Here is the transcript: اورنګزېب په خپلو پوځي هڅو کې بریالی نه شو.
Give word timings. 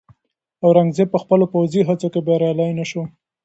اورنګزېب 0.65 1.07
په 1.11 1.19
خپلو 1.23 1.45
پوځي 1.53 1.81
هڅو 1.89 2.07
کې 2.13 2.19
بریالی 2.27 2.69
نه 2.79 2.85
شو. 2.89 3.03